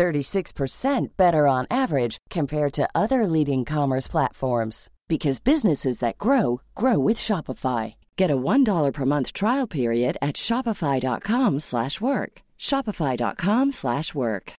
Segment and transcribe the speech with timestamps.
[0.00, 6.98] 36% better on average compared to other leading commerce platforms because businesses that grow grow
[6.98, 7.96] with Shopify.
[8.16, 12.32] Get a $1 per month trial period at shopify.com/work.
[12.58, 14.52] shopify.com/work.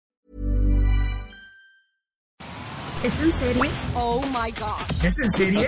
[3.02, 3.70] ¿Es en serie?
[3.96, 4.84] Oh my god.
[5.08, 5.66] ¿Es en serie?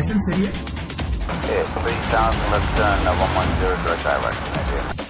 [0.00, 0.50] ¿Es en serie?
[1.48, 5.03] Yeah, 3000 left turn, uh, 110 direct direction.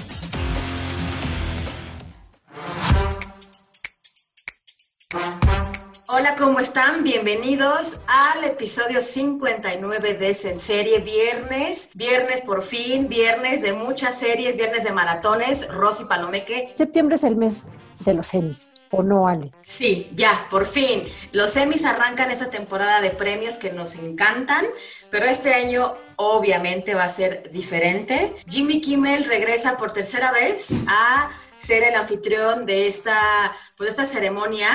[6.16, 7.02] Hola, ¿cómo están?
[7.02, 14.16] Bienvenidos al episodio 59 de Es en Serie, viernes, viernes por fin, viernes de muchas
[14.16, 16.72] series, viernes de maratones, Rosy Palomeque.
[16.76, 17.64] Septiembre es el mes
[17.98, 19.50] de los Emmys, ¿o no, Ale?
[19.62, 21.02] Sí, ya, por fin.
[21.32, 24.64] Los Emmys arrancan esta temporada de premios que nos encantan,
[25.10, 28.36] pero este año obviamente va a ser diferente.
[28.48, 34.68] Jimmy Kimmel regresa por tercera vez a ser el anfitrión de esta, pues, esta ceremonia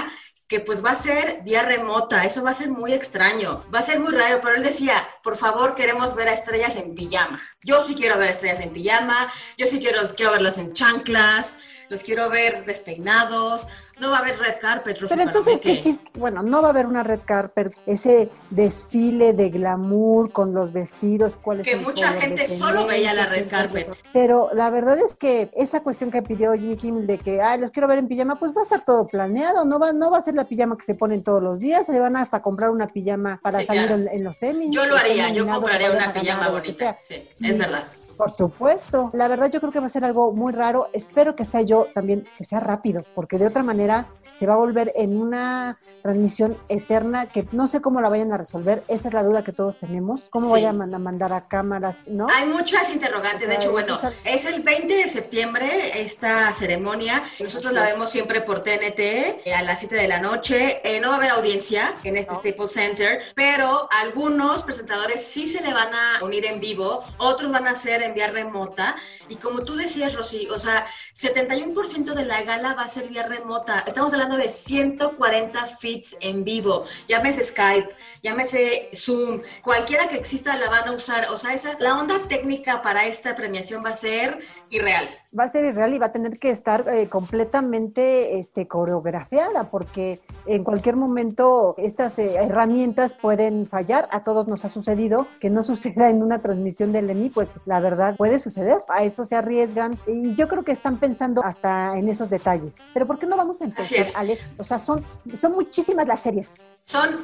[0.50, 3.84] que pues va a ser vía remota, eso va a ser muy extraño, va a
[3.84, 7.40] ser muy raro, pero él decía, por favor, queremos ver a estrellas en pijama.
[7.62, 11.56] Yo sí quiero ver estrellas en pijama, yo sí quiero, quiero verlas en chanclas,
[11.88, 13.68] los quiero ver despeinados,
[14.00, 15.62] no va a haber red carpet, Pero entonces.
[15.62, 16.10] ¿qué chiste?
[16.18, 21.38] Bueno, no va a haber una red carpet, ese desfile de glamour con los vestidos,
[21.42, 23.90] cuál es Que mucha gente solo veía la red carpet.
[24.14, 27.72] Pero la verdad es que esa cuestión que pidió Jimmy Kimmel de que, ay, los
[27.72, 30.22] quiero ver en pijama, pues va a estar todo planeado, no va, no va a
[30.22, 33.40] ser la pijama que se ponen todos los días, se van hasta comprar una pijama
[33.42, 34.02] para Sí, salir claro.
[34.04, 34.72] en, en los Emmys.
[34.72, 37.84] Yo lo haría, yo compraría una pijama bonita, sí, es verdad.
[38.20, 39.10] Por supuesto.
[39.14, 40.90] La verdad yo creo que va a ser algo muy raro.
[40.92, 44.08] Espero que sea yo también, que sea rápido, porque de otra manera
[44.38, 48.38] se va a volver en una transmisión eterna que no sé cómo la vayan a
[48.38, 48.84] resolver.
[48.90, 50.20] Esa es la duda que todos tenemos.
[50.32, 50.52] ¿Cómo Sí.
[50.52, 52.04] vayan a mandar a cámaras?
[52.08, 52.28] ¿No?
[52.30, 57.24] Hay muchas interrogantes, O de hecho, bueno, esa- es el 20 de septiembre esta ceremonia,
[57.40, 59.00] nosotros la vemos siempre por TNT
[59.46, 62.36] eh, a las 7 de la noche, Eh, no va a haber audiencia en este
[62.36, 67.66] Staples Center, pero algunos presentadores sí se le van a unir en vivo, otros van
[67.66, 68.96] a hacer en vía remota,
[69.28, 73.24] y como tú decías, Rosy, o sea, 71% de la gala va a ser vía
[73.24, 80.56] remota, estamos hablando de 140 feeds en vivo, llámese Skype, llámese Zoom, cualquiera que exista
[80.56, 83.96] la van a usar, o sea, esa, la onda técnica para esta premiación va a
[83.96, 85.10] ser irreal.
[85.38, 90.20] Va a ser irreal y va a tener que estar eh, completamente este, coreografiada porque
[90.46, 94.08] en cualquier momento estas eh, herramientas pueden fallar.
[94.12, 97.80] A todos nos ha sucedido que no suceda en una transmisión del EMI, pues la
[97.80, 98.78] verdad puede suceder.
[98.90, 102.78] A eso se arriesgan y yo creo que están pensando hasta en esos detalles.
[102.94, 104.18] Pero ¿por qué no vamos a empezar, es.
[104.18, 104.38] Ale?
[104.58, 105.04] O sea, son,
[105.36, 106.62] son muchísimas las series.
[106.84, 107.20] Son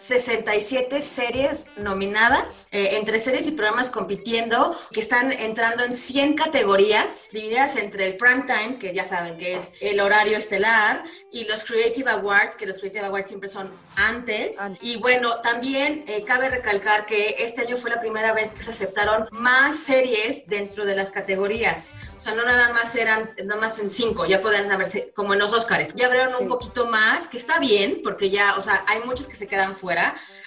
[0.00, 7.28] 767 series nominadas, eh, entre series y programas compitiendo, que están entrando en 100 categorías,
[7.32, 11.64] divididas entre el prime time, que ya saben que es el horario estelar, y los
[11.64, 14.58] Creative Awards, que los Creative Awards siempre son antes.
[14.80, 18.70] Y bueno, también eh, cabe recalcar que este año fue la primera vez que se
[18.70, 21.94] aceptaron más series dentro de las categorías.
[22.16, 25.38] O sea, no nada más eran, nada más en cinco, ya podían saberse, como en
[25.38, 25.94] los Oscars.
[25.94, 29.36] Ya abrieron un poquito más, que está bien, porque ya, o sea, hay muchos que
[29.36, 29.89] se quedan fuera.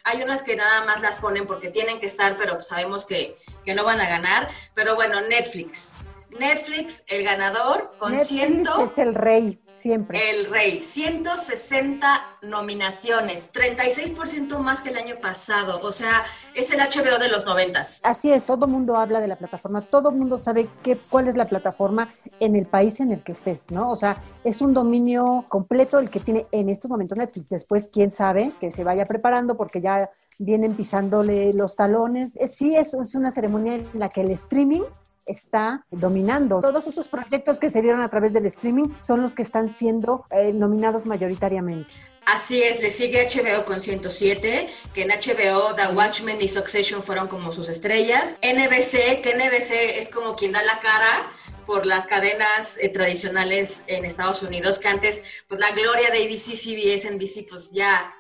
[0.04, 3.76] Hay unas que nada más las ponen porque tienen que estar, pero sabemos que, que
[3.76, 4.50] no van a ganar.
[4.74, 5.96] Pero bueno, Netflix.
[6.40, 10.30] Netflix, el ganador, con Netflix ciento, es el rey, siempre.
[10.32, 15.80] el rey, 160 nominaciones, 36% más que el año pasado.
[15.82, 16.24] O sea,
[16.54, 18.02] es el HBO de los noventas.
[18.04, 21.46] Así es, todo mundo habla de la plataforma, todo mundo sabe qué, cuál es la
[21.46, 23.92] plataforma en el país en el que estés, ¿no?
[23.92, 27.50] O sea, es un dominio completo el que tiene en estos momentos Netflix.
[27.50, 30.10] Después, quién sabe que se vaya preparando porque ya
[30.40, 32.34] vienen pisándole los talones.
[32.38, 34.84] Eh, Sí, es, es una ceremonia en la que el streaming
[35.26, 36.62] está dominando.
[36.62, 40.26] Todos estos proyectos que se dieron a través del streaming son los que están siendo
[40.32, 41.90] eh, nominados mayoritariamente.
[42.26, 47.28] Así es, le sigue HBO con 107, que en HBO The Watchmen y Succession fueron
[47.28, 48.38] como sus estrellas.
[48.42, 51.32] NBC, que NBC es como quien da la cara
[51.66, 56.56] por las cadenas eh, tradicionales en Estados Unidos, que antes, pues la gloria de ABC,
[56.56, 58.14] CBS, NBC, pues ya,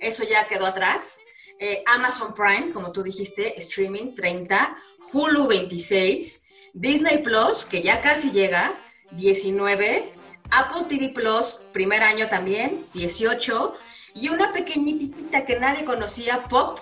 [0.00, 1.20] eso ya quedó atrás.
[1.58, 4.74] Eh, Amazon Prime, como tú dijiste, streaming 30,
[5.12, 6.41] Hulu 26,
[6.74, 8.70] Disney Plus, que ya casi llega,
[9.12, 10.12] 19,
[10.50, 13.74] Apple TV Plus, primer año también, 18.
[14.14, 16.78] Y una pequeñitita que nadie conocía, Pop.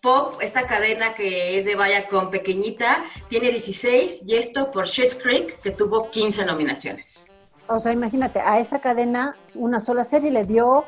[0.00, 5.60] Pop, esta cadena que es de Viacom pequeñita, tiene 16 y esto por Schitt's Creek,
[5.60, 7.36] que tuvo 15 nominaciones.
[7.68, 10.84] O sea, imagínate, a esa cadena una sola serie le dio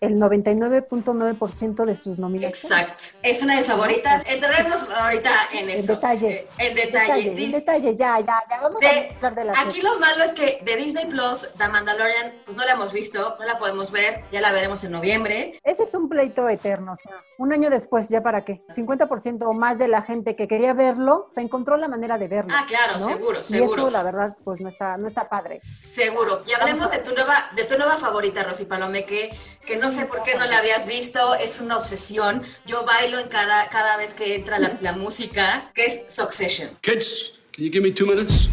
[0.00, 2.64] el 99.9% de sus nominaciones.
[2.64, 3.18] Exacto.
[3.22, 4.22] Es una de mis favoritas.
[4.26, 5.94] Entraremos ahorita en En eso.
[5.94, 6.28] detalle.
[6.58, 7.28] Eh, En detalle.
[7.30, 8.60] En Dis- detalle, ya, ya, ya.
[8.60, 9.82] Vamos de- a hablar de la aquí serie.
[9.82, 13.44] lo malo es que de Disney Plus, The Mandalorian, pues no la hemos visto, no
[13.44, 15.58] la podemos ver, ya la veremos en noviembre.
[15.64, 16.92] Ese es un pleito eterno.
[16.92, 18.60] o sea, un año después, ¿ya para qué?
[18.68, 22.52] 50% o más de la gente que quería verlo, se encontró la manera de verlo.
[22.56, 23.06] Ah, claro, ¿no?
[23.06, 23.82] seguro, Y seguro.
[23.82, 25.58] eso, la verdad, pues no está, no está padre.
[25.60, 26.42] Seguro.
[26.46, 29.30] Y hablemos de tu nueva, de tu nueva favorita, Rosy Palome, que,
[29.68, 32.42] que no sé por qué no la habías visto, es una obsesión.
[32.64, 36.70] Yo bailo en cada, cada vez que entra la, la música, que es Succession.
[36.80, 38.48] Kids, can you give me two minutes?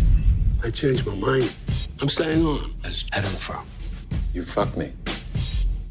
[0.62, 1.50] I changed my mind.
[2.02, 3.64] I'm staying on as Adam Frog.
[4.34, 4.92] You fucked me.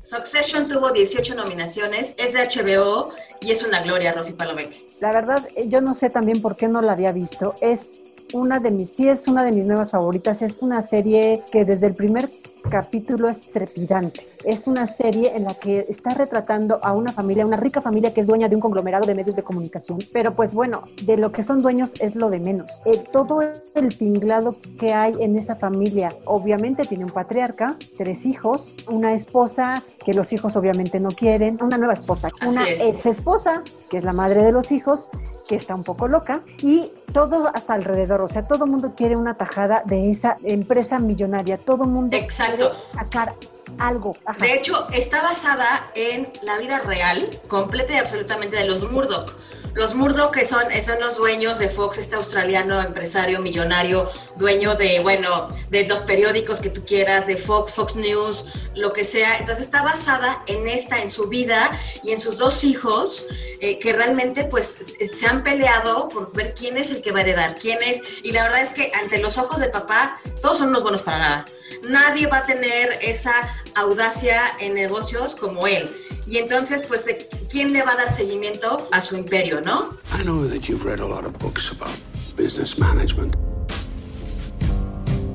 [0.03, 4.77] Succession tuvo 18 nominaciones, es de HBO y es una gloria, Rosy Palomeque.
[5.01, 7.55] La verdad, eh, yo no sé también por qué no la había visto.
[7.63, 7.93] Es
[8.35, 10.43] una de mis, sí es una de mis nuevas favoritas.
[10.43, 12.31] Es una serie que desde el primer
[12.71, 14.34] capítulo es trepidante.
[14.45, 18.21] Es una serie en la que está retratando a una familia, una rica familia que
[18.21, 19.99] es dueña de un conglomerado de medios de comunicación.
[20.13, 22.83] Pero pues bueno, de lo que son dueños es lo de menos.
[22.85, 28.77] Eh, todo el tinglado que hay en esa familia, obviamente tiene un patriarca, tres hijos,
[28.89, 32.81] una esposa que los hijos obviamente no quieren, una nueva esposa, Así una es.
[32.81, 35.09] ex esposa, que es la madre de los hijos,
[35.49, 38.95] que está un poco loca, y todo a su alrededor, o sea, todo el mundo
[38.97, 42.71] quiere una tajada de esa empresa millonaria, todo el mundo Exacto.
[42.71, 43.35] quiere sacar
[43.79, 44.17] algo.
[44.39, 49.35] De hecho, está basada en la vida real, completa y absolutamente de los Murdoch.
[49.75, 55.01] Los Murdoch que son, son los dueños de Fox, este australiano empresario millonario, dueño de,
[55.01, 59.37] bueno, de los periódicos que tú quieras, de Fox, Fox News, lo que sea.
[59.39, 63.27] Entonces está basada en esta, en su vida y en sus dos hijos,
[63.59, 67.23] eh, que realmente pues se han peleado por ver quién es el que va a
[67.23, 68.01] heredar, quién es.
[68.23, 71.19] Y la verdad es que ante los ojos del papá, todos son unos buenos para
[71.19, 71.47] nada.
[71.89, 73.33] Nadie va a tener esa
[73.75, 75.91] audacia en negocios como él.
[76.27, 79.91] Y entonces, pues, ¿de ¿quién le va a dar seguimiento a su imperio, no?
[80.19, 81.95] I know that you've read a lot of books about
[82.37, 83.37] business management.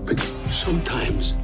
[0.06, 1.36] But sometimes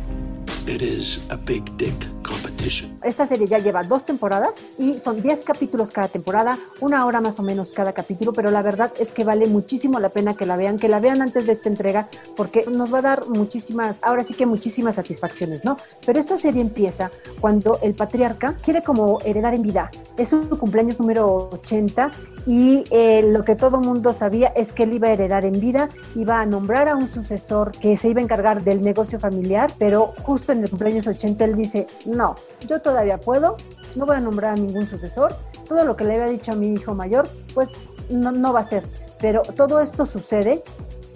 [0.66, 1.94] it is a big dick
[2.25, 2.98] competition.
[3.04, 7.39] Esta serie ya lleva dos temporadas y son 10 capítulos cada temporada, una hora más
[7.39, 10.57] o menos cada capítulo, pero la verdad es que vale muchísimo la pena que la
[10.57, 14.24] vean, que la vean antes de esta entrega, porque nos va a dar muchísimas, ahora
[14.24, 15.77] sí que muchísimas satisfacciones, ¿no?
[16.06, 19.92] Pero esta serie empieza cuando el patriarca quiere como heredar en vida.
[20.18, 22.12] Es su cumpleaños número 80
[22.48, 25.89] y eh, lo que todo mundo sabía es que él iba a heredar en vida,
[26.16, 30.13] iba a nombrar a un sucesor que se iba a encargar del negocio familiar, pero
[30.24, 32.35] justo en el cumpleaños 80 él dice, no,
[32.67, 33.57] yo todavía puedo,
[33.95, 35.35] no voy a nombrar a ningún sucesor,
[35.67, 37.71] todo lo que le había dicho a mi hijo mayor, pues
[38.09, 38.83] no, no va a ser.
[39.19, 40.63] Pero todo esto sucede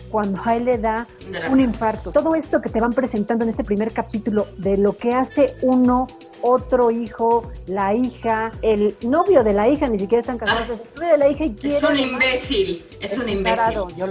[0.10, 1.08] cuando a él le da
[1.50, 2.12] un infarto.
[2.12, 6.08] Todo esto que te van presentando en este primer capítulo de lo que hace uno,
[6.42, 10.96] otro hijo, la hija, el novio de la hija, ni siquiera están casados, es el
[10.96, 11.78] novio de la hija y quiere...
[11.78, 13.58] Es un imbécil, es, un imbécil.
[13.58, 14.08] tarado, yo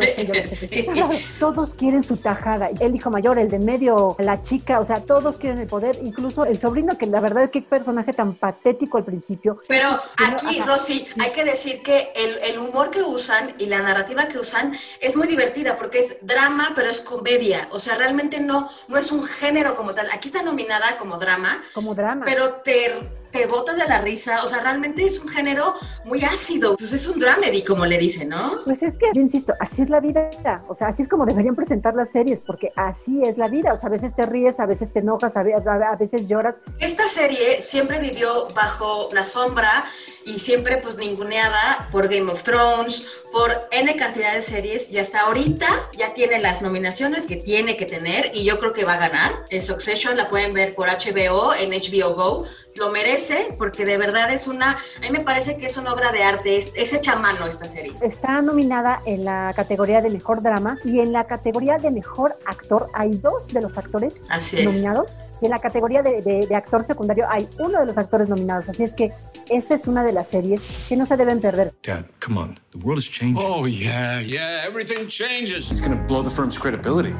[0.00, 0.78] yo lo sé, Sí.
[0.80, 1.10] es un tarado.
[1.38, 2.70] Todos quieren su tajada.
[2.80, 5.98] El hijo mayor, el de medio, la chica, o sea, todos quieren el poder.
[6.02, 9.60] Incluso el sobrino, que la verdad, qué personaje tan patético al principio.
[9.68, 9.88] Pero
[10.24, 10.60] aquí.
[10.60, 14.74] Rosy, hay que decir que el, el humor que usan y la narrativa que usan
[15.00, 17.68] es muy divertida porque es drama, pero es comedia.
[17.72, 20.08] O sea, realmente no, no es un género como tal.
[20.12, 22.24] Aquí está nominada como drama, Como drama.
[22.24, 22.92] pero te,
[23.30, 24.44] te botas de la risa.
[24.44, 26.76] O sea, realmente es un género muy ácido.
[26.76, 28.52] Pues es un dramedy, como le dicen, ¿no?
[28.64, 30.30] Pues es que yo insisto, así es la vida,
[30.68, 33.76] o sea, así es como deberían presentar las series, porque así es la vida, o
[33.76, 37.08] sea, a veces te ríes, a veces te enojas, a ve- a veces lloras, Esta
[37.08, 39.84] serie siempre vivió bajo la sombra
[40.24, 45.20] y siempre pues ninguneada por Game of Thrones, por N cantidad de series y hasta
[45.20, 48.98] ahorita ya tiene las nominaciones que tiene que tener y yo creo que va a
[48.98, 49.32] ganar.
[49.50, 52.44] En Succession la pueden ver por HBO, en HBO Go.
[52.76, 56.12] Lo merece porque de verdad es una, a mí me parece que es una obra
[56.12, 57.92] de arte, es, es hecha a mano esta serie.
[58.00, 62.88] está nominada en la categoría de mejor drama y en la categoría de mejor actor
[62.94, 65.22] hay dos de los actores Así es.
[65.40, 68.68] Y en la categoría de, de- de actor secundario hay uno de los actores nominados,
[68.68, 69.10] así es que
[69.48, 71.72] esta es una de las series que no se deben perder.
[71.82, 72.60] Dad, come on.
[72.72, 73.44] The world is changing.
[73.44, 75.70] Oh, yeah, yeah, everything changes.
[75.70, 77.14] It's gonna blow the firm's credibility.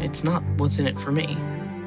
[0.00, 1.36] It's not what's in it for me.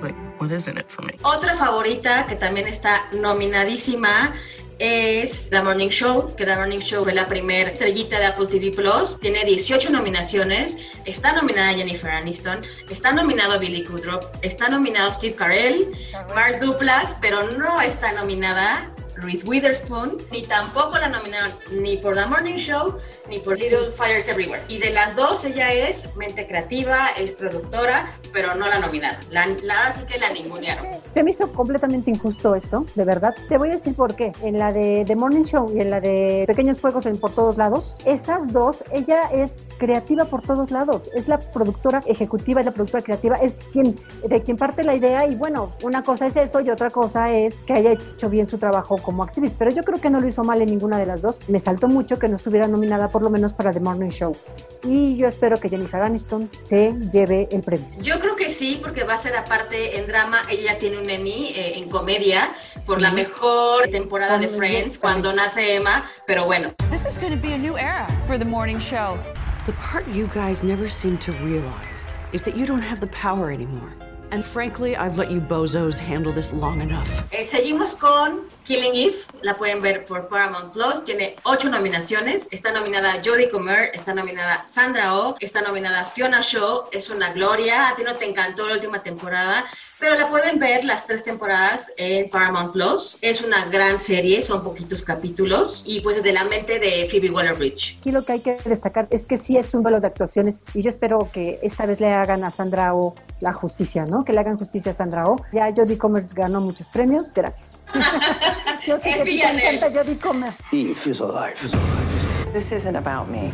[0.02, 1.18] Like, what is in it for me?
[1.24, 4.32] Otra favorita que también está nominadísima
[4.80, 8.72] es The Morning Show, que The Morning Show fue la primera estrellita de Apple TV
[8.72, 9.20] Plus.
[9.20, 10.94] Tiene 18 nominaciones.
[11.06, 15.92] Está nominada Jennifer Aniston, está nominado Billy Kudrow, está nominado Steve Carell,
[16.34, 18.90] Mark Duplass, pero no está nominada
[19.22, 22.96] Reese Witherspoon, ni tampoco la nominaron ni por The Morning Show
[23.28, 24.64] ni por Little Fires Everywhere.
[24.68, 29.20] Y de las dos, ella es mente creativa, es productora, pero no la nominaron.
[29.30, 30.88] La, la sí que la ningunearon.
[31.14, 33.36] Se me hizo completamente injusto esto, de verdad.
[33.48, 34.32] Te voy a decir por qué.
[34.42, 37.58] En la de The Morning Show y en la de Pequeños Fuegos en Por Todos
[37.58, 41.10] Lados, esas dos, ella es creativa por todos lados.
[41.14, 43.96] Es la productora ejecutiva, es la productora creativa, es quien,
[44.28, 45.28] de quien parte la idea.
[45.28, 48.58] Y bueno, una cosa es eso y otra cosa es que haya hecho bien su
[48.58, 49.56] trabajo como actriz.
[49.58, 51.40] Pero yo creo que no lo hizo mal en ninguna de las dos.
[51.48, 54.38] Me saltó mucho que no estuviera nominada por lo menos para The Morning Show.
[54.84, 57.88] Y yo espero que Jennifer Aniston se lleve el premio.
[58.04, 60.38] Yo creo que sí, porque va a ser aparte en drama.
[60.48, 62.54] Ella tiene un Emmy eh, en comedia
[62.86, 66.06] por la mejor temporada de Friends cuando nace Emma.
[66.28, 66.76] Pero bueno.
[66.92, 69.18] This is going to be a new era for the morning show.
[69.66, 73.50] The part you guys never seem to realize is that you don't have the power
[73.50, 73.92] anymore.
[74.32, 77.10] And frankly, I've let you bozos handle this long enough.
[77.32, 82.72] Eh, seguimos con Killing Eve, la pueden ver por Paramount Plus, tiene ocho nominaciones, está
[82.72, 87.96] nominada Jodie Comer, está nominada Sandra Oh, está nominada Fiona Shaw, es una gloria, a
[87.96, 89.66] ti no te encantó la última temporada,
[89.98, 94.64] pero la pueden ver las tres temporadas en Paramount Plus, es una gran serie, son
[94.64, 97.98] poquitos capítulos, y pues es de la mente de Phoebe Waller-Bridge.
[97.98, 100.84] Aquí lo que hay que destacar es que sí es un duelo de actuaciones, y
[100.84, 104.26] yo espero que esta vez le hagan a Sandra Oh la justicia, ¿no?
[104.26, 105.38] Que le hagan justicia a Sandra Oh.
[105.52, 107.84] Ya Jodie Comer ganó muchos premios, gracias.
[108.86, 110.54] Yo sé que te encanta Jodie Comer.
[110.72, 111.56] Eve is alive.
[111.64, 112.52] Is alive.
[112.54, 113.52] This isn't about me.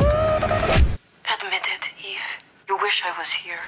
[0.00, 2.20] Admit it, Eve.
[2.68, 3.58] You wish I was here.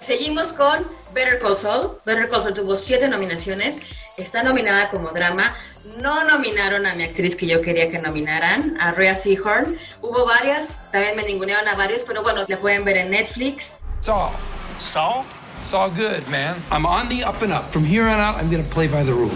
[0.00, 2.00] Seguimos con Better Call Saul.
[2.04, 3.80] Better Call Saul tuvo siete nominaciones.
[4.16, 5.54] Está nominada como drama.
[6.00, 9.76] No nominaron a mi actriz que yo quería que nominaran, a Rhea Seahorn.
[10.02, 13.78] Hubo varias, también me ningunearon a varios, pero bueno, la pueden ver en Netflix.
[14.00, 14.30] Saul.
[14.78, 15.24] Saul?
[15.60, 16.62] It's all good, man.
[16.70, 17.72] I'm on the up and up.
[17.72, 19.32] From here on out, I'm going to play by the rules.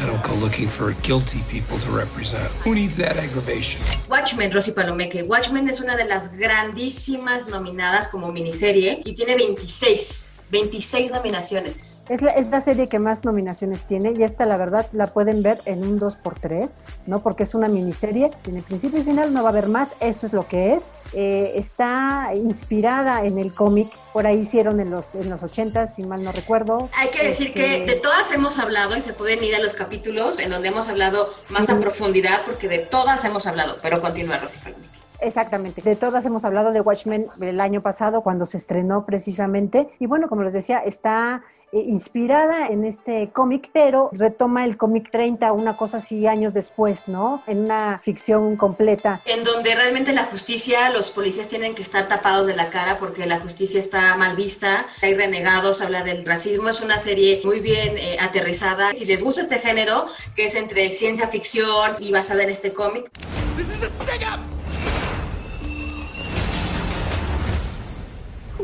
[0.00, 2.50] I don't go looking for guilty people to represent.
[2.64, 3.80] Who needs that aggravation?
[4.08, 5.22] Watchmen, Rosy Palomeque.
[5.26, 10.32] Watchmen es una de las grandísimas nominadas como miniserie y tiene 26.
[10.50, 12.02] 26 nominaciones.
[12.08, 15.42] Es la, es la serie que más nominaciones tiene y esta la verdad la pueden
[15.42, 16.70] ver en un 2x3,
[17.06, 17.22] ¿no?
[17.22, 20.32] Porque es una miniserie, tiene principio y final, no va a haber más, eso es
[20.32, 20.92] lo que es.
[21.12, 26.02] Eh, está inspirada en el cómic, por ahí hicieron en los, en los 80, si
[26.02, 26.88] mal no recuerdo.
[26.96, 29.74] Hay que decir Este, que de todas hemos hablado y se pueden ir a los
[29.74, 34.38] capítulos en donde hemos hablado más a profundidad porque de todas hemos hablado, pero continúa
[34.38, 34.98] Rosy Palomeque.
[35.20, 35.82] Exactamente.
[35.82, 39.88] De todas hemos hablado de Watchmen el año pasado cuando se estrenó precisamente.
[39.98, 45.10] Y bueno, como les decía, está eh, inspirada en este cómic, pero retoma el cómic
[45.10, 47.42] 30, una cosa así años después, ¿no?
[47.46, 49.20] En una ficción completa.
[49.26, 53.26] En donde realmente la justicia, los policías tienen que estar tapados de la cara porque
[53.26, 57.98] la justicia está mal vista, hay renegados, habla del racismo, es una serie muy bien
[57.98, 58.92] eh, aterrizada.
[58.94, 63.10] Si les gusta este género, que es entre ciencia ficción y basada en este cómic,
[63.58, 64.57] This is a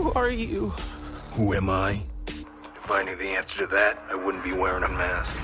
[0.05, 0.71] Who are you?
[1.33, 2.03] Who am I?
[2.27, 5.35] If I knew the answer to that, I wouldn't be wearing a mask.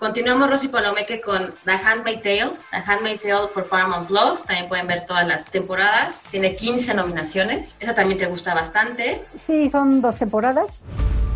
[0.00, 2.56] Continuamos Rosy Palomeque con The Handmaid's Tale.
[2.72, 4.42] The Handmaid's Tale por Paramount Plus.
[4.42, 6.22] También pueden ver todas las temporadas.
[6.32, 7.78] Tiene 15 nominaciones.
[7.80, 9.24] Esa también te gusta bastante.
[9.36, 10.82] Sí, son dos temporadas.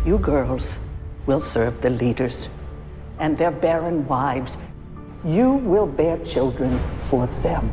[0.05, 0.79] You girls
[1.27, 2.49] will serve the leaders
[3.19, 4.57] and their barren wives.
[5.23, 7.71] You will bear children for them.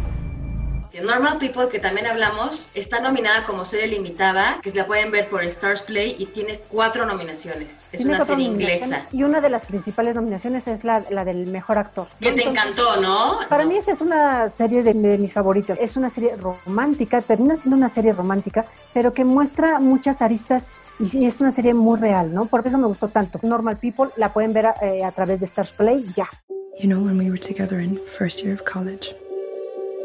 [0.91, 5.29] The Normal People, que también hablamos, está nominada como serie limitada, que la pueden ver
[5.29, 7.87] por Stars Play y tiene cuatro nominaciones.
[7.93, 9.07] Es Tiene una serie inglesa.
[9.13, 12.07] Y una de las principales nominaciones es la, la del mejor actor.
[12.21, 13.39] Que te encantó, ¿no?
[13.49, 15.79] Para mí esta es una serie de, de mis favoritos.
[15.81, 21.25] Es una serie romántica, termina siendo una serie romántica, pero que muestra muchas aristas y
[21.25, 22.47] es una serie muy real, ¿no?
[22.47, 23.39] Por eso me gustó tanto.
[23.43, 26.29] Normal People la pueden ver eh, a través de Stars Play ya.
[26.79, 29.15] You know, when we were together in first year of college,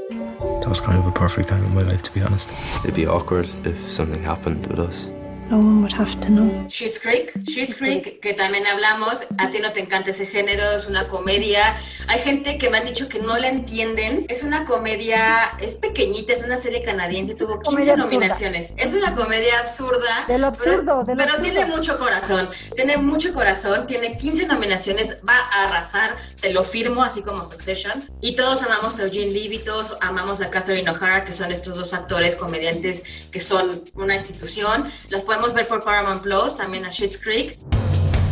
[0.09, 2.49] That was kind of a perfect time in my life, to be honest.
[2.83, 5.09] It'd be awkward if something happened with us.
[5.49, 6.49] No one would have to know.
[6.69, 10.87] Schitt's Creek, Schitt's Creek, que también hablamos, a ti no te encanta ese género, es
[10.87, 11.75] una comedia.
[12.07, 14.25] Hay gente que me han dicho que no la entienden.
[14.29, 18.11] Es una comedia, es pequeñita, es una serie canadiense, tuvo 15 comedia absurda.
[18.11, 18.73] nominaciones.
[18.77, 20.25] Es una comedia absurda.
[20.27, 21.41] De lo absurdo, pero, de lo pero absurdo.
[21.43, 27.03] tiene mucho corazón, tiene mucho corazón, tiene 15 nominaciones, va a arrasar, te lo firmo,
[27.03, 28.03] así como Succession.
[28.21, 31.93] Y todos amamos a Eugene Levy, todos amamos a Catherine O'Hara, que son estos dos
[31.93, 34.89] actores comediantes que son una institución.
[35.09, 37.57] Las podemos ver por Paramount Plus, también a Schitt's Creek.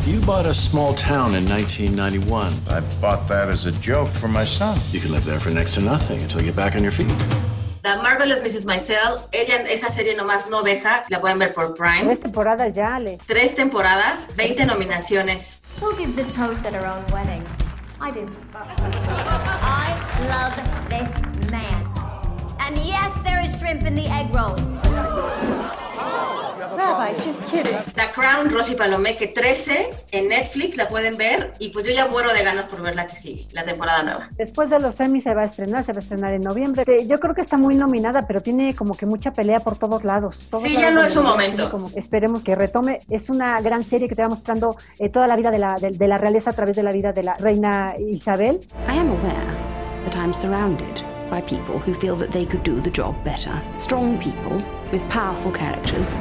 [0.05, 2.47] You bought a small town in 1991.
[2.69, 4.77] I bought that as a joke for my son.
[4.91, 7.07] You can live there for next to nothing until you get back on your feet.
[7.83, 8.65] The Marvelous Mrs.
[8.65, 12.03] Maisel, ella esa serie nomás no deja, la pueden ver por Prime.
[12.03, 13.19] Tres temporadas ya, Ale.
[13.27, 15.61] Tres temporadas, 20 nominaciones.
[15.81, 17.45] Who gives a toast at her own wedding?
[17.99, 18.27] I do.
[18.53, 19.93] I
[20.29, 20.55] love
[20.89, 21.85] this man.
[22.59, 24.79] And yes, there is shrimp in the egg rolls.
[26.77, 27.77] Rabbi, she's kidding.
[27.95, 32.33] The Crown, Rosy Palomeque 13 en Netflix, la pueden ver y pues yo ya muero
[32.33, 34.29] de ganas por ver la que sigue, la temporada nueva.
[34.37, 36.83] Después de los Emmy se va a estrenar, se va a estrenar en noviembre.
[36.87, 40.03] Eh, Yo creo que está muy nominada, pero tiene como que mucha pelea por todos
[40.03, 40.47] lados.
[40.49, 41.69] Todos Sí, lados ya no es su momento.
[41.69, 43.01] como- esperemos que retome.
[43.09, 45.91] Es una gran serie que te va mostrando eh, toda la vida de la, de,
[45.91, 48.59] de la realeza a través de la vida de la reina Isabel.
[48.87, 49.45] I am aware
[50.05, 53.51] that I'm surrounded by people who feel that they could do the job better.
[53.77, 54.61] Strong people
[54.91, 56.15] with powerful characters.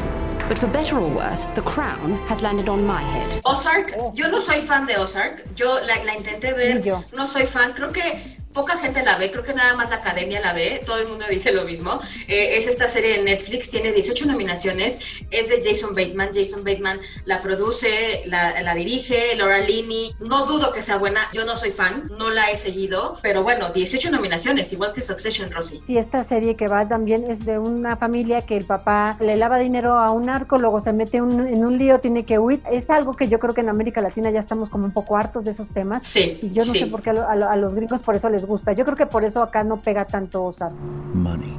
[0.53, 3.41] But for better or worse, the crown has landed on my head.
[3.47, 7.03] Ozark, yo no soy fan de Ozark, yo la, la intenté ver, Yo.
[7.17, 8.21] no soy fan, creo que
[8.53, 11.25] poca gente la ve, creo que nada más la academia la ve, todo el mundo
[11.31, 12.01] dice lo mismo.
[12.29, 14.99] Eh, es esta serie de Netflix, tiene 18 nominaciones,
[15.31, 20.73] es de Jason Bateman, Jason Bateman la produce, la, la dirige, Laura Linney, no dudo
[20.73, 24.73] que sea buena, yo no soy fan, no la he seguido, pero bueno, 18 nominaciones,
[24.73, 25.83] igual que Succession, Rosy.
[25.87, 29.59] Sí, esta serie que va también es de una familia que el papá le lava
[29.59, 32.61] dinero a un narco, luego se mete un- en un lío, tiene que huir.
[32.71, 35.45] Es algo que yo creo que en América Latina ya estamos como un poco hartos
[35.45, 36.07] de esos temas.
[36.07, 36.81] Sí, Y yo no sí.
[36.81, 38.73] sé por qué a, a los gringos por eso les gusta.
[38.73, 40.75] Yo creo que por eso acá no pega tanto Ozark.
[41.15, 41.59] Money.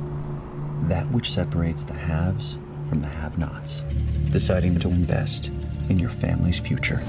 [0.90, 2.58] That which separates the haves
[2.90, 3.84] from the have nots.
[4.32, 5.52] Deciding to invest
[5.90, 7.00] in your family's future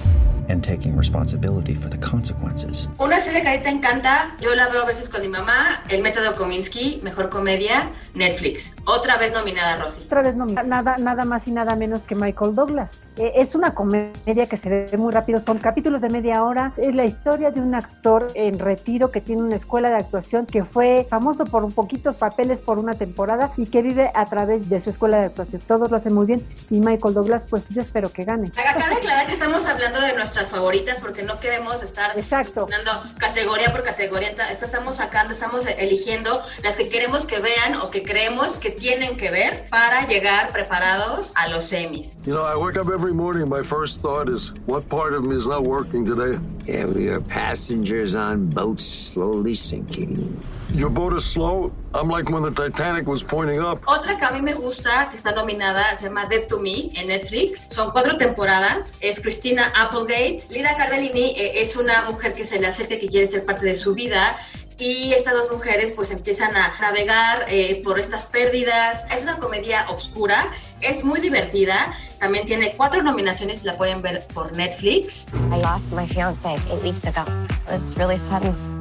[0.49, 2.89] and taking responsibility for the consequences.
[2.99, 6.03] Una serie que a te encanta, yo la veo a veces con mi mamá, El
[6.03, 8.77] Método Kominsky, Mejor Comedia, Netflix.
[8.85, 10.03] Otra vez nominada, Rosy.
[10.05, 13.03] Otra vez no, nada, nada más y nada menos que Michael Douglas.
[13.17, 16.73] Eh, es una comedia que se ve muy rápido, son capítulos de media hora.
[16.77, 20.65] Es la historia de un actor en retiro que tiene una escuela de actuación que
[20.65, 24.81] fue famoso por un poquitos papeles por una temporada y que vive a través de
[24.81, 25.63] su escuela de actuación.
[25.67, 28.51] Todos lo hacen muy bien y Michael Douglas, pues yo espero que gane.
[28.57, 33.71] Acaba de aclarar que estamos hablando de nuestras favoritas porque no queremos estar dando categoría
[33.71, 34.35] por categoría.
[34.35, 39.17] Ent- Estamos sacando, estamos eligiendo las que queremos que vean o que creemos que tienen
[39.17, 42.17] que ver para llegar preparados a los semis.
[42.27, 43.49] You know, I wake up every morning.
[43.49, 46.39] My first thought is, what part of me is not working today?
[46.67, 50.37] Yeah, we are passengers on boats slowly sinking.
[50.75, 51.71] Your boat is slow.
[51.95, 53.81] I'm like when the Titanic was pointing up.
[53.87, 57.07] Otra que a mí me gusta, que está nominada, se llama Dead to Me en
[57.07, 57.69] Netflix.
[57.71, 58.99] Son cuatro temporadas.
[59.01, 60.41] Es Christina Applegate.
[60.51, 63.67] Lida Cardellini eh, es una mujer que se le acerca y que quiere ser parte
[63.67, 64.37] de su vida.
[64.77, 69.07] Y estas dos mujeres pues empiezan a navegar eh, por estas pérdidas.
[69.17, 71.95] Es una comedia oscura, es muy divertida.
[72.19, 75.29] También tiene cuatro nominaciones y la pueden ver por Netflix.
[75.53, 77.23] I lost my fiance eight weeks ago.
[77.69, 78.74] It was really sudden.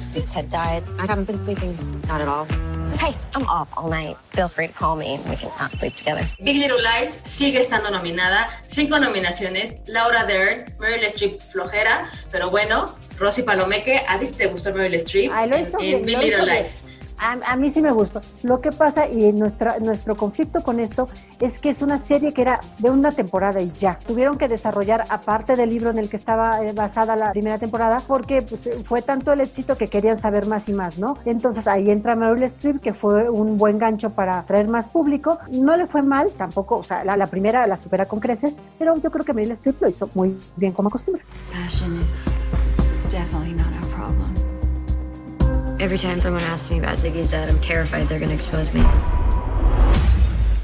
[0.00, 1.76] Since Ted died, I haven't been sleeping,
[2.08, 2.46] not at all.
[2.98, 4.16] Hey, I'm off all night.
[4.30, 6.26] Feel free to call me and we can not sleep together.
[6.42, 12.94] Big Little Lies sigue estando nominada, cinco nominaciones, Laura Dern, Meryl Streep flojera, pero bueno,
[13.18, 16.16] Rosy Palomeque, ¿a ti te gustó Meryl Streep Ay, lo en, hizo en bien, Big
[16.16, 16.58] lo hizo Little bien.
[16.58, 16.84] Lies?
[17.20, 18.22] A, a mí sí me gustó.
[18.42, 22.42] Lo que pasa y nuestra, nuestro conflicto con esto es que es una serie que
[22.42, 23.98] era de una temporada y ya.
[24.06, 28.02] Tuvieron que desarrollar aparte del libro en el que estaba eh, basada la primera temporada
[28.06, 31.18] porque pues, eh, fue tanto el éxito que querían saber más y más, ¿no?
[31.24, 35.38] Entonces ahí entra Meryl Streep que fue un buen gancho para traer más público.
[35.50, 38.96] No le fue mal tampoco, o sea, la, la primera la supera con creces, pero
[38.96, 41.22] yo creo que Meryl Streep lo hizo muy bien como acostumbra.
[41.52, 42.24] Passion is
[43.10, 44.39] definitely not our problem.
[45.80, 48.82] Every time someone asks me about Ziggy's dad, I'm terrified they're gonna expose me.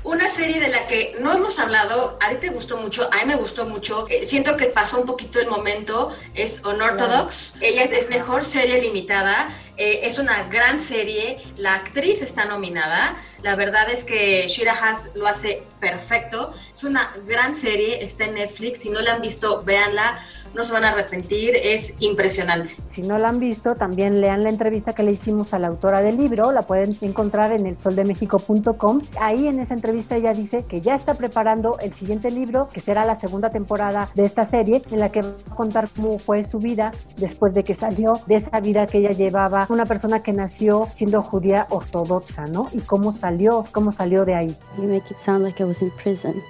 [0.05, 3.25] Una serie de la que no hemos hablado, a ti te gustó mucho, a mí
[3.25, 7.93] me gustó mucho, eh, siento que pasó un poquito el momento, es Unorthodox, ella es,
[7.93, 13.91] es mejor serie limitada, eh, es una gran serie, la actriz está nominada, la verdad
[13.91, 18.91] es que Shira Haas lo hace perfecto, es una gran serie, está en Netflix, si
[18.91, 20.19] no la han visto, véanla,
[20.57, 22.77] no se van a arrepentir, es impresionante.
[22.89, 26.01] Si no la han visto, también lean la entrevista que le hicimos a la autora
[26.01, 29.03] del libro, la pueden encontrar en elsoldemexico.com.
[29.21, 33.05] Ahí en esa entrevista ella dice que ya está preparando el siguiente libro, que será
[33.05, 36.59] la segunda temporada de esta serie, en la que va a contar cómo fue su
[36.59, 40.89] vida después de que salió de esa vida que ella llevaba, una persona que nació
[40.93, 42.69] siendo judía ortodoxa, ¿no?
[42.73, 44.57] Y cómo salió, cómo salió de ahí.
[44.77, 46.43] You make it sound like I was in prison.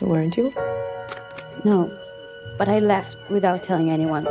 [0.00, 0.52] Weren't you?
[1.64, 1.88] No,
[2.58, 4.26] but I left without telling anyone.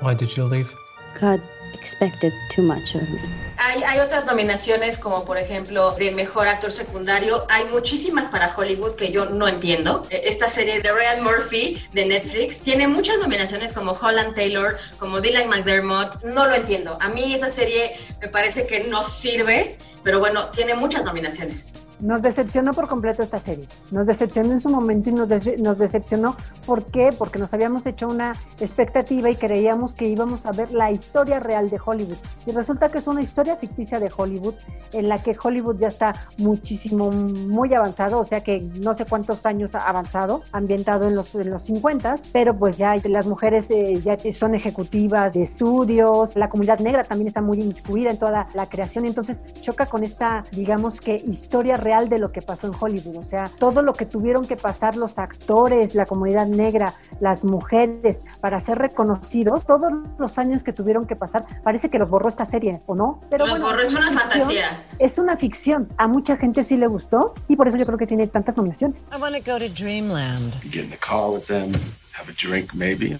[0.00, 0.72] Why did you leave?
[1.20, 1.40] God
[1.74, 3.20] expected too much of me.
[3.56, 7.46] Hay, hay, otras nominaciones como por ejemplo de mejor actor secundario.
[7.48, 10.06] Hay muchísimas para Hollywood que yo no entiendo.
[10.10, 15.20] E, esta serie de Ryan Murphy de Netflix tiene muchas nominaciones como Holland Taylor, como
[15.20, 16.22] Dylan McDermott.
[16.24, 16.98] No lo entiendo.
[17.00, 21.76] A mí esa serie me parece que no sirve, pero bueno, tiene muchas nominaciones.
[22.00, 23.66] Nos decepcionó por completo esta serie.
[23.90, 26.36] Nos decepcionó en su momento y nos, de nos decepcionó.
[26.66, 27.10] ¿Por qué?
[27.16, 31.70] Porque nos habíamos hecho una expectativa y creíamos que íbamos a ver la historia real
[31.70, 32.16] de Hollywood.
[32.46, 34.54] Y resulta que es una historia ficticia de Hollywood,
[34.92, 39.46] en la que Hollywood ya está muchísimo, muy avanzado, o sea que no sé cuántos
[39.46, 44.16] años avanzado, ambientado en los, en los 50, pero pues ya las mujeres eh, ya
[44.32, 49.04] son ejecutivas de estudios, la comunidad negra también está muy inmiscuida en toda la creación,
[49.04, 53.24] entonces choca con esta, digamos que, historia real de lo que pasó en Hollywood, o
[53.24, 58.58] sea, todo lo que tuvieron que pasar los actores, la comunidad negra, las mujeres, para
[58.58, 62.82] ser reconocidos, todos los años que tuvieron que pasar, parece que los borró esta serie,
[62.86, 63.20] ¿o no?
[63.30, 64.84] Pero los bueno, borró, es una, una fantasía.
[64.98, 68.06] Es una ficción, a mucha gente sí le gustó y por eso yo creo que
[68.06, 69.08] tiene tantas nominaciones.
[69.12, 70.54] I want to go to Dreamland.
[70.62, 71.72] You get in the car with them,
[72.12, 73.18] have a drink maybe.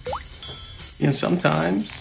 [0.98, 1.92] You know, sometimes,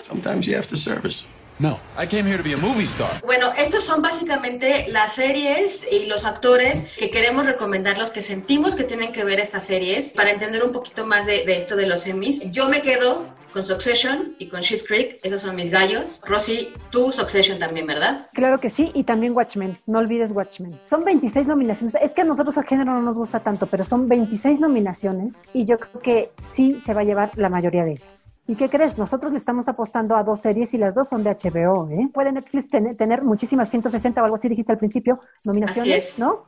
[0.00, 1.37] sometimes you have to service them.
[1.60, 3.20] No, I came here to be a movie star.
[3.24, 8.76] Bueno, estos son básicamente las series y los actores que queremos recomendar, los que sentimos
[8.76, 11.86] que tienen que ver estas series para entender un poquito más de, de esto de
[11.86, 12.42] los Emmys.
[12.52, 13.26] Yo me quedo
[13.58, 16.22] con Succession y con Shit Creek, esos son mis gallos.
[16.24, 18.28] Rosy, tú Succession también, ¿verdad?
[18.32, 20.78] Claro que sí, y también Watchmen, no olvides Watchmen.
[20.84, 24.06] Son 26 nominaciones, es que a nosotros el género no nos gusta tanto, pero son
[24.06, 28.36] 26 nominaciones y yo creo que sí se va a llevar la mayoría de ellas.
[28.46, 28.96] ¿Y qué crees?
[28.96, 32.08] Nosotros le estamos apostando a dos series y las dos son de HBO, ¿eh?
[32.14, 36.44] Puede Netflix tener, tener muchísimas 160 o algo así, dijiste al principio, nominaciones, ¿no?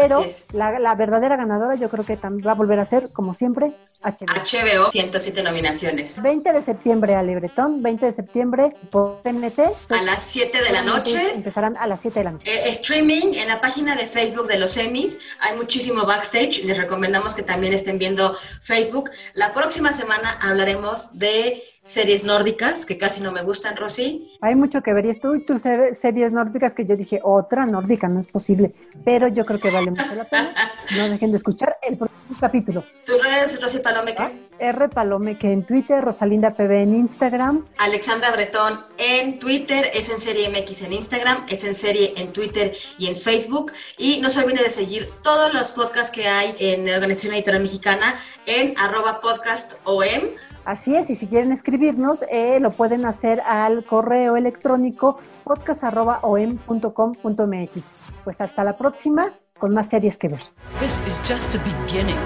[0.00, 3.72] Pero la, la, verdadera ganadora yo creo que va a volver a ser, como siempre,
[4.02, 4.26] HBO.
[4.26, 6.20] HBO, 107 nominaciones.
[6.20, 9.60] 20 de septiembre a Libretón, 20 de septiembre por TNT.
[9.90, 11.34] A las 7 de la noche.
[11.34, 12.52] Empezarán a las 7 de la noche.
[12.52, 15.20] Eh, streaming en la página de Facebook de los Emmys.
[15.40, 16.64] Hay muchísimo backstage.
[16.64, 19.10] Les recomendamos que también estén viendo Facebook.
[19.34, 24.32] La próxima semana hablaremos de series nórdicas, que casi no me gustan, Rosy.
[24.40, 25.04] Hay mucho que ver.
[25.06, 28.74] Y tú y tus series nórdicas que yo dije, otra nórdica, no es posible.
[29.04, 30.54] Pero yo creo que vale mucho la pena.
[30.98, 32.84] No dejen de escuchar el próximo capítulo.
[33.06, 34.22] ¿Tus redes, Rosy Palomeque?
[34.22, 34.30] ¿Ah?
[34.58, 37.64] R Palomeque en Twitter, Rosalinda PB en Instagram.
[37.78, 42.74] Alexandra Bretón en Twitter, es en serie MX en Instagram, es en serie en Twitter
[42.98, 43.72] y en Facebook.
[43.96, 47.62] Y no se olviden de seguir todos los podcasts que hay en la Organización Editorial
[47.62, 50.34] Mexicana en arroba podcast OM.
[50.64, 57.90] Así es, y si quieren escribirnos, eh, lo pueden hacer al correo electrónico podcast.om.com.mx.
[58.24, 60.40] Pues hasta la próxima, con más series que ver.
[60.80, 62.16] This is just the beginning.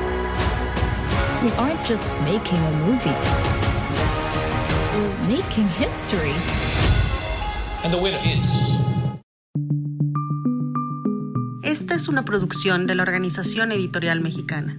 [1.42, 3.16] We aren't just making a movie.
[4.94, 6.32] We're making history.
[7.84, 8.46] And the winner is...
[11.62, 14.78] Esta es una producción de la Organización Editorial Mexicana.